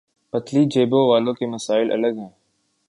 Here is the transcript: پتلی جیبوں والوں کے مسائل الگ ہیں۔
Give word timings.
پتلی 0.31 0.65
جیبوں 0.65 1.09
والوں 1.09 1.33
کے 1.33 1.45
مسائل 1.45 1.91
الگ 1.91 2.19
ہیں۔ 2.19 2.29